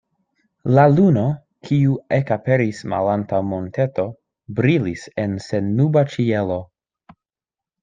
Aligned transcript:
La 0.77 0.85
luno, 0.93 1.25
kiu 1.69 1.97
ekaperis 2.17 2.79
malantaŭ 2.95 3.43
monteto, 3.51 4.07
brilis 4.63 5.07
en 5.27 5.39
sennuba 5.51 6.07
ĉielo. 6.17 6.61